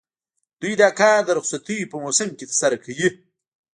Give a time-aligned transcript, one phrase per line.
[0.61, 3.09] دوی دا کار د رخصتیو په موسم کې ترسره کوي